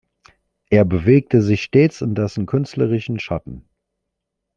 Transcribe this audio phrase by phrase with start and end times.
[0.71, 3.69] Er bewegte sich stets in dessen künstlerischen Schatten.